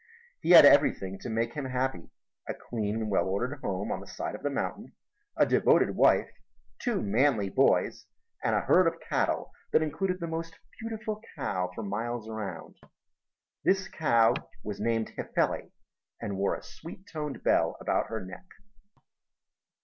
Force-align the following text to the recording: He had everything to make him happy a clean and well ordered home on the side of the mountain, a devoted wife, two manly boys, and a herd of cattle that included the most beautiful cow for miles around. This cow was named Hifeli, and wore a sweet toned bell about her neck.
He 0.41 0.49
had 0.49 0.65
everything 0.65 1.19
to 1.19 1.29
make 1.29 1.53
him 1.53 1.65
happy 1.65 2.09
a 2.47 2.55
clean 2.55 2.95
and 2.95 3.11
well 3.11 3.27
ordered 3.27 3.59
home 3.61 3.91
on 3.91 3.99
the 3.99 4.07
side 4.07 4.33
of 4.33 4.41
the 4.41 4.49
mountain, 4.49 4.93
a 5.37 5.45
devoted 5.45 5.95
wife, 5.95 6.31
two 6.79 7.03
manly 7.03 7.51
boys, 7.51 8.07
and 8.43 8.55
a 8.55 8.61
herd 8.61 8.87
of 8.87 8.99
cattle 8.99 9.51
that 9.71 9.83
included 9.83 10.19
the 10.19 10.25
most 10.25 10.57
beautiful 10.79 11.21
cow 11.35 11.69
for 11.75 11.83
miles 11.83 12.27
around. 12.27 12.77
This 13.63 13.87
cow 13.89 14.33
was 14.63 14.79
named 14.81 15.13
Hifeli, 15.15 15.71
and 16.19 16.35
wore 16.35 16.55
a 16.55 16.63
sweet 16.63 17.05
toned 17.05 17.43
bell 17.43 17.77
about 17.79 18.07
her 18.07 18.25
neck. 18.25 18.47